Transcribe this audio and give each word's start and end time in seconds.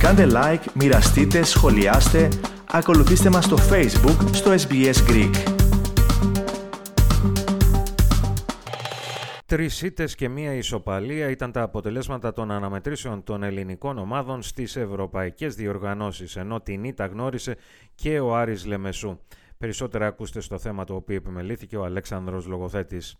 Κάντε 0.00 0.26
like, 0.30 0.64
μοιραστείτε, 0.74 1.42
σχολιάστε, 1.42 2.28
ακολουθήστε 2.70 3.30
μας 3.30 3.44
στο 3.44 3.56
Facebook, 3.56 4.28
στο 4.32 4.54
SBS 4.68 4.94
Greek. 5.08 5.32
Τρεις 9.46 9.82
ήττες 9.82 10.14
και 10.14 10.28
μία 10.28 10.54
ισοπαλία 10.54 11.30
ήταν 11.30 11.52
τα 11.52 11.62
αποτελέσματα 11.62 12.32
των 12.32 12.50
αναμετρήσεων 12.50 13.24
των 13.24 13.42
ελληνικών 13.42 13.98
ομάδων 13.98 14.42
στις 14.42 14.76
ευρωπαϊκές 14.76 15.54
διοργανώσεις, 15.54 16.36
ενώ 16.36 16.60
την 16.60 16.84
ήττα 16.84 17.06
γνώρισε 17.06 17.56
και 17.94 18.20
ο 18.20 18.36
Άρης 18.36 18.66
Λεμεσού. 18.66 19.18
Περισσότερα 19.58 20.06
ακούστε 20.06 20.40
στο 20.40 20.58
θέμα 20.58 20.84
το 20.84 20.94
οποίο 20.94 21.16
επιμελήθηκε 21.16 21.76
ο 21.76 21.84
Αλέξανδρος 21.84 22.46
Λογοθέτης. 22.46 23.16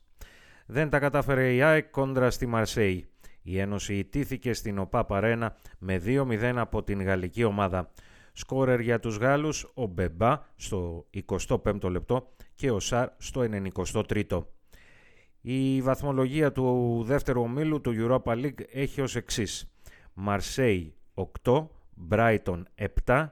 Δεν 0.66 0.90
τα 0.90 0.98
κατάφερε 0.98 1.54
η 1.54 1.62
ΑΕΚ 1.62 1.90
κόντρα 1.90 2.30
στη 2.30 2.46
Μαρσέη. 2.46 3.08
Η 3.42 3.58
Ένωση 3.58 3.94
ιτήθηκε 3.94 4.52
στην 4.52 4.78
ΟΠΑ 4.78 5.04
Παρένα 5.04 5.56
με 5.78 6.02
2-0 6.04 6.54
από 6.56 6.82
την 6.82 7.02
γαλλική 7.02 7.44
ομάδα. 7.44 7.90
Σκόρερ 8.32 8.80
για 8.80 9.00
τους 9.00 9.16
Γάλλους 9.16 9.70
ο 9.74 9.86
Μπεμπά 9.86 10.40
στο 10.56 11.06
25ο 11.28 11.90
λεπτό 11.90 12.32
και 12.54 12.70
ο 12.70 12.80
Σαρ 12.80 13.08
στο 13.18 13.44
93ο. 13.50 14.44
Η 15.40 15.82
βαθμολογία 15.82 16.52
του 16.52 17.02
δεύτερου 17.06 17.42
ομίλου 17.42 17.80
του 17.80 17.94
Europa 17.96 18.32
League 18.32 18.60
έχει 18.72 19.00
ως 19.00 19.16
εξής. 19.16 19.72
Μαρσέη 20.14 20.94
8, 21.42 21.66
Brighton 22.10 22.62
7, 23.04 23.28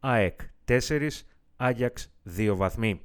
ΑΕΚ 0.00 0.40
4, 0.68 1.08
Άγιαξ 1.56 2.12
2 2.36 2.52
βαθμοί. 2.56 3.00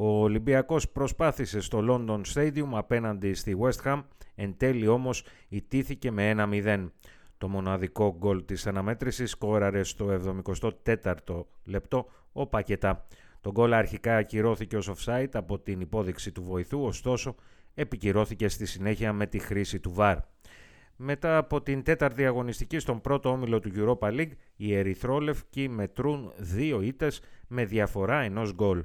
Ο 0.00 0.22
Ολυμπιακός 0.22 0.88
προσπάθησε 0.88 1.60
στο 1.60 1.84
London 1.88 2.20
Stadium 2.34 2.68
απέναντι 2.72 3.34
στη 3.34 3.56
West 3.60 3.82
Ham, 3.84 4.02
εν 4.34 4.54
τέλει 4.56 4.86
όμως 4.86 5.24
ιτήθηκε 5.48 6.10
με 6.10 6.34
1-0. 6.64 6.90
Το 7.38 7.48
μοναδικό 7.48 8.14
γκολ 8.18 8.44
της 8.44 8.66
αναμέτρησης 8.66 9.30
σκόραρε 9.30 9.82
στο 9.82 10.34
74ο 10.44 11.44
λεπτό 11.64 12.08
ο 12.32 12.46
Πακετά. 12.46 13.06
Το 13.40 13.50
γκολ 13.50 13.72
αρχικά 13.72 14.16
ακυρώθηκε 14.16 14.76
ως 14.76 14.90
offside 14.90 15.30
από 15.32 15.58
την 15.58 15.80
υπόδειξη 15.80 16.32
του 16.32 16.42
βοηθού, 16.42 16.82
ωστόσο 16.82 17.34
επικυρώθηκε 17.74 18.48
στη 18.48 18.66
συνέχεια 18.66 19.12
με 19.12 19.26
τη 19.26 19.38
χρήση 19.38 19.80
του 19.80 19.94
VAR. 19.96 20.16
Μετά 20.96 21.36
από 21.36 21.62
την 21.62 21.82
τέταρτη 21.82 22.26
αγωνιστική 22.26 22.78
στον 22.78 23.00
πρώτο 23.00 23.30
όμιλο 23.30 23.60
του 23.60 23.70
Europa 23.74 24.08
League, 24.08 24.32
οι 24.56 24.74
Ερυθρόλευκοι 24.74 25.68
μετρούν 25.68 26.32
δύο 26.36 26.80
ήττες 26.80 27.22
με 27.48 27.64
διαφορά 27.64 28.20
ενός 28.20 28.54
γκολ. 28.54 28.84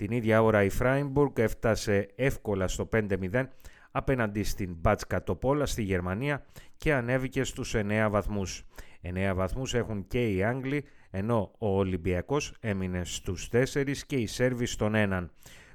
Την 0.00 0.10
ίδια 0.10 0.42
ώρα 0.42 0.62
η 0.62 0.68
Φράιμπουργκ 0.68 1.38
έφτασε 1.38 2.08
εύκολα 2.14 2.68
στο 2.68 2.88
5-0 2.92 3.46
απέναντι 3.90 4.42
στην 4.42 4.74
Μπάτσκα 4.80 5.22
Τοπόλα 5.22 5.66
στη 5.66 5.82
Γερμανία 5.82 6.46
και 6.76 6.94
ανέβηκε 6.94 7.44
στους 7.44 7.74
9 7.74 8.08
βαθμούς. 8.10 8.64
9 9.02 9.32
βαθμούς 9.34 9.74
έχουν 9.74 10.06
και 10.06 10.28
οι 10.30 10.42
Άγγλοι, 10.42 10.84
ενώ 11.10 11.52
ο 11.58 11.78
Ολυμπιακός 11.78 12.54
έμεινε 12.60 13.04
στους 13.04 13.48
4 13.52 14.04
και 14.06 14.16
οι 14.16 14.26
Σέρβοι 14.26 14.66
στον 14.66 14.92
1. 14.96 15.28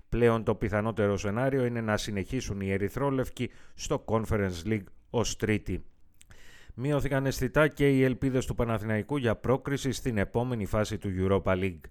Πλέον 0.10 0.44
το 0.44 0.56
πιθανότερο 0.56 1.18
σενάριο 1.18 1.66
είναι 1.66 1.82
να 1.82 1.98
συνεχίσουν 1.98 2.62
οι 2.62 2.72
Ερυθρόλευκοι 2.72 3.52
στο 3.74 4.06
Conference 4.08 4.66
League 4.66 4.86
ως 5.10 5.36
τρίτη. 5.36 5.86
Μειώθηκαν 6.74 7.26
αισθητά 7.26 7.68
και 7.68 7.90
οι 7.90 8.04
ελπίδες 8.04 8.46
του 8.46 8.56
Παναθηναϊκού 8.56 9.18
για 9.18 9.36
πρόκριση 9.36 9.92
στην 9.92 10.18
επόμενη 10.18 10.66
φάση 10.66 10.98
του 10.98 11.10
Europa 11.18 11.54
League. 11.54 11.82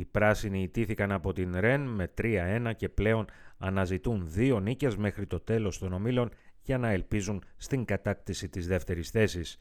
Οι 0.00 0.04
πράσινοι 0.04 0.62
ιτήθηκαν 0.62 1.12
από 1.12 1.32
την 1.32 1.56
Ρεν 1.56 1.80
με 1.80 2.10
3-1 2.22 2.72
και 2.76 2.88
πλέον 2.88 3.24
αναζητούν 3.58 4.22
δύο 4.26 4.60
νίκες 4.60 4.96
μέχρι 4.96 5.26
το 5.26 5.40
τέλος 5.40 5.78
των 5.78 5.92
ομίλων 5.92 6.30
για 6.62 6.78
να 6.78 6.88
ελπίζουν 6.90 7.42
στην 7.56 7.84
κατάκτηση 7.84 8.48
της 8.48 8.66
δεύτερης 8.66 9.10
θέσης. 9.10 9.58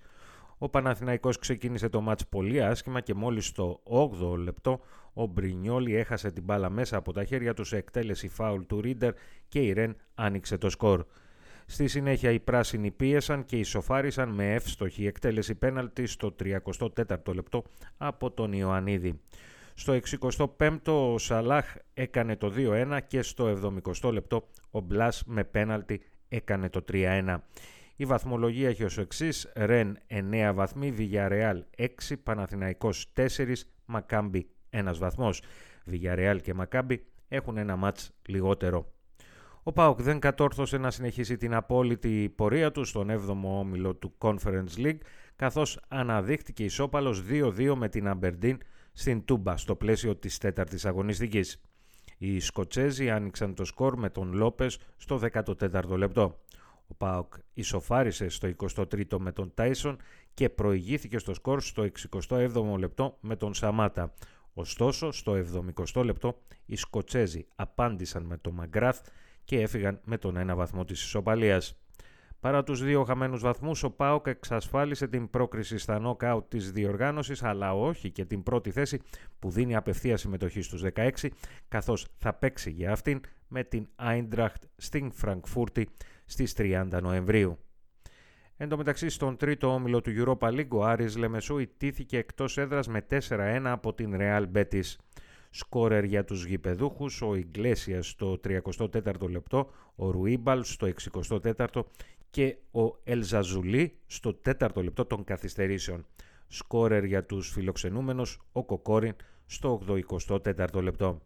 Ο 0.57 0.69
Παναθηναϊκός 0.69 1.37
ξεκίνησε 1.37 1.89
το 1.89 2.01
μάτς 2.01 2.27
πολύ 2.27 2.63
άσχημα 2.63 3.01
και 3.01 3.13
μόλις 3.13 3.45
στο 3.45 3.81
8ο 3.83 4.37
λεπτό 4.37 4.79
ο 5.13 5.25
Μπρινιόλι 5.25 5.95
έχασε 5.95 6.31
την 6.31 6.43
μπάλα 6.43 6.69
μέσα 6.69 6.97
από 6.97 7.13
τα 7.13 7.23
χέρια 7.23 7.53
τους 7.53 7.67
σε 7.67 7.77
εκτέλεση 7.77 8.27
φάουλ 8.27 8.61
του 8.61 8.81
Ρίντερ 8.81 9.13
και 9.47 9.59
η 9.59 9.73
Ρεν 9.73 9.95
άνοιξε 10.15 10.57
το 10.57 10.69
σκορ. 10.69 11.05
Στη 11.65 11.87
συνέχεια 11.87 12.31
οι 12.31 12.39
πράσινοι 12.39 12.91
πίεσαν 12.91 13.45
και 13.45 13.57
ισοφάρισαν 13.57 14.29
με 14.29 14.53
εύστοχη 14.53 15.05
εκτέλεση 15.05 15.55
πέναλτη 15.55 16.05
στο 16.05 16.35
34ο 16.43 17.33
λεπτό 17.33 17.63
από 17.97 18.31
τον 18.31 18.53
Ιωαννίδη. 18.53 19.19
Στο 19.79 19.99
65ο 20.37 21.11
ο 21.13 21.17
Σαλάχ 21.17 21.75
έκανε 21.93 22.35
το 22.35 22.53
2-1 22.55 22.99
και 23.07 23.21
στο 23.21 23.59
70ο 24.03 24.11
λεπτό 24.11 24.47
ο 24.71 24.79
Μπλάς 24.79 25.23
με 25.25 25.43
πέναλτι 25.43 26.01
έκανε 26.29 26.69
το 26.69 26.85
3-1. 26.91 27.37
Η 27.95 28.05
βαθμολογία 28.05 28.69
έχει 28.69 28.83
ως 28.83 28.97
εξής 28.97 29.51
Ρεν 29.55 29.97
9 30.09 30.51
βαθμοί, 30.53 30.91
Βιγιαρεάλ 30.91 31.63
6, 31.77 31.85
Παναθηναϊκός 32.23 33.11
4, 33.15 33.53
Μακάμπι 33.85 34.49
1 34.69 34.91
βαθμός. 34.97 35.41
Βιγιαρεάλ 35.85 36.41
και 36.41 36.53
Μακάμπι 36.53 37.05
έχουν 37.27 37.57
ένα 37.57 37.75
μάτς 37.75 38.11
λιγότερο. 38.27 38.91
Ο 39.63 39.71
Πάοκ 39.71 40.01
δεν 40.01 40.19
κατόρθωσε 40.19 40.77
να 40.77 40.91
συνεχίσει 40.91 41.37
την 41.37 41.53
απόλυτη 41.53 42.33
πορεία 42.35 42.71
του 42.71 42.83
στον 42.83 43.09
7ο 43.09 43.59
όμιλο 43.59 43.95
του 43.95 44.13
Conference 44.17 44.77
League, 44.77 44.99
καθώς 45.35 45.79
αναδείχτηκε 45.87 46.63
ισόπαλος 46.63 47.23
2-2 47.29 47.73
με 47.75 47.89
την 47.89 48.07
Αμπερντίν 48.07 48.57
στην 48.99 49.25
Τούμπα 49.25 49.57
στο 49.57 49.75
πλαίσιο 49.75 50.15
της 50.15 50.37
τέταρτης 50.37 50.85
αγωνιστικής. 50.85 51.61
Οι 52.17 52.39
Σκοτσέζοι 52.39 53.09
άνοιξαν 53.09 53.53
το 53.53 53.65
σκορ 53.65 53.97
με 53.97 54.09
τον 54.09 54.33
Λόπες 54.33 54.79
στο 54.97 55.19
14ο 55.33 55.97
λεπτό. 55.97 56.39
Ο 56.87 56.93
Πάοκ 56.93 57.33
ισοφάρισε 57.53 58.29
στο 58.29 58.49
23ο 58.57 59.17
με 59.17 59.31
τον 59.31 59.51
Τάισον 59.53 59.97
και 60.33 60.49
προηγήθηκε 60.49 61.17
στο 61.17 61.33
σκορ 61.33 61.61
στο 61.61 61.87
67ο 62.29 62.77
λεπτό 62.77 63.17
με 63.19 63.35
τον 63.35 63.53
Σαμάτα. 63.53 64.13
Ωστόσο, 64.53 65.11
στο 65.11 65.43
70ο 65.93 66.03
λεπτό 66.03 66.39
οι 66.65 66.75
Σκοτσέζοι 66.75 67.47
απάντησαν 67.55 68.23
με 68.23 68.37
τον 68.37 68.53
Μαγκράθ 68.53 69.07
και 69.43 69.59
έφυγαν 69.59 69.99
με 70.03 70.17
τον 70.17 70.37
ένα 70.37 70.55
βαθμό 70.55 70.85
της 70.85 71.03
ισοπαλίας. 71.03 71.79
Παρά 72.39 72.63
τους 72.63 72.83
δύο 72.83 73.03
χαμένους 73.03 73.41
βαθμούς, 73.41 73.83
ο 73.83 73.91
ΠΑΟΚ 73.91 74.27
εξασφάλισε 74.27 75.07
την 75.07 75.29
πρόκριση 75.29 75.77
στα 75.77 75.99
νοκάουτ 75.99 76.45
της 76.47 76.71
διοργάνωσης, 76.71 77.43
αλλά 77.43 77.73
όχι 77.73 78.11
και 78.11 78.25
την 78.25 78.43
πρώτη 78.43 78.71
θέση 78.71 79.01
που 79.39 79.49
δίνει 79.49 79.75
απευθεία 79.75 80.17
συμμετοχή 80.17 80.61
στους 80.61 80.81
16, 80.81 81.29
καθώς 81.67 82.07
θα 82.17 82.33
παίξει 82.33 82.71
για 82.71 82.91
αυτήν 82.91 83.21
με 83.47 83.63
την 83.63 83.87
Άιντραχτ 83.95 84.63
στην 84.75 85.11
Φραγκφούρτη 85.11 85.89
στις 86.25 86.53
30 86.57 86.99
Νοεμβρίου. 87.01 87.57
Εν 88.57 88.69
τω 88.69 88.77
μεταξύ, 88.77 89.09
στον 89.09 89.37
τρίτο 89.37 89.73
όμιλο 89.73 90.01
του 90.01 90.11
Europa 90.17 90.47
League, 90.47 90.67
ο 90.69 90.83
Άρης 90.83 91.17
Λεμεσού 91.17 91.57
ιτήθηκε 91.57 92.17
εκτός 92.17 92.57
έδρας 92.57 92.87
με 92.87 93.05
4-1 93.09 93.61
από 93.63 93.93
την 93.93 94.15
Real 94.19 94.45
Betis. 94.55 94.95
Σκόρερ 95.49 96.03
για 96.03 96.23
τους 96.23 96.45
γηπεδούχους, 96.45 97.21
ο 97.21 97.35
Ιγκλέσιας 97.35 98.07
στο 98.07 98.39
34ο 98.43 99.29
λεπτό, 99.29 99.69
ο 99.95 100.11
Ρουίμπαλ 100.11 100.63
στο 100.63 100.87
64ο 100.87 101.83
και 102.29 102.57
ο 102.71 102.99
Ελζαζουλή 103.03 103.97
στο 104.05 104.39
4ο 104.45 104.83
λεπτό 104.83 105.05
των 105.05 105.23
καθυστερήσεων. 105.23 106.05
Σκόρερ 106.47 107.03
για 107.03 107.25
τους 107.25 107.49
φιλοξενούμενους, 107.49 108.41
ο 108.51 108.65
Κοκόριν 108.65 109.15
στο 109.45 109.81
84ο 109.87 110.81
λεπτό. 110.81 111.21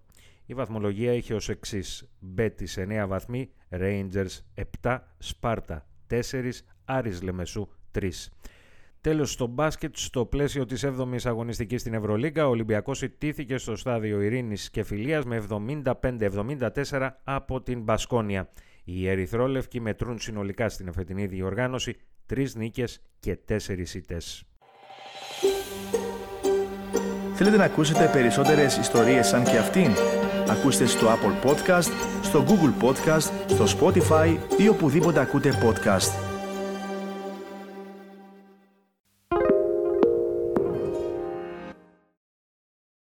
Η 0.45 0.53
βαθμολογία 0.53 1.13
είχε 1.13 1.33
ως 1.33 1.49
εξής. 1.49 2.09
Μπέτης 2.19 2.77
9 2.77 3.07
βαθμοί, 3.07 3.49
Rangers 3.69 4.39
7, 4.81 4.99
Σπάρτα 5.17 5.87
4, 6.07 6.63
Άρης 6.85 7.21
Λεμεσού 7.21 7.67
3. 7.91 8.09
Τέλος 9.01 9.31
στο 9.31 9.47
μπάσκετ, 9.47 9.95
στο 9.95 10.25
πλαίσιο 10.25 10.65
της 10.65 10.83
7ης 10.85 11.25
αγωνιστικής 11.25 11.81
στην 11.81 11.93
Ευρωλίγκα, 11.93 12.47
ο 12.47 12.49
Ολυμπιακός 12.49 13.01
ιτήθηκε 13.01 13.57
στο 13.57 13.75
στάδιο 13.75 14.21
Ειρήνης 14.21 14.69
και 14.69 14.83
Φιλίας 14.83 15.25
με 15.25 15.35
75-74 15.35 17.09
από 17.23 17.61
την 17.61 17.81
Μπασκόνια. 17.81 18.49
Οι 18.83 19.07
Ερυθρόλευκοι 19.07 19.79
μετρούν 19.79 20.19
συνολικά 20.19 20.69
στην 20.69 20.87
εφετινή 20.87 21.25
διοργάνωση 21.25 21.95
τρεις 22.25 22.55
νίκες 22.55 23.01
και 23.19 23.35
τέσσερις 23.35 23.93
ήττες. 23.93 24.43
Θέλετε 27.33 27.57
να 27.57 27.63
ακούσετε 27.63 28.09
περισσότερες 28.11 28.77
ιστορίες 28.77 29.27
σαν 29.27 29.43
και 29.43 29.57
αυτήν; 29.57 29.91
Ακούστε 30.49 30.85
στο 30.85 31.07
Apple 31.07 31.49
Podcast, 31.49 31.91
στο 32.21 32.45
Google 32.47 32.83
Podcast, 32.83 33.31
στο 33.47 33.65
Spotify 33.79 34.37
ή 34.57 34.67
οπουδήποτε 34.67 35.19
ακούτε 35.19 35.49
podcast. 35.63 36.32